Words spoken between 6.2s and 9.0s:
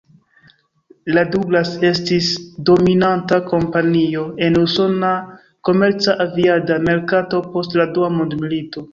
aviada merkato post la dua mondmilito.